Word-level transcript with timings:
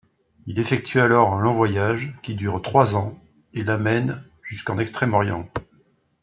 Il 0.47 0.57
effectue 0.57 0.99
alors 0.99 1.31
un 1.35 1.39
long 1.41 1.53
voyage 1.53 2.15
qui 2.23 2.33
dure 2.33 2.59
trois 2.63 2.95
ans 2.95 3.19
et 3.53 3.63
l'amène 3.63 4.23
jusqu'en 4.41 4.79
Extrême-Orient. 4.79 5.47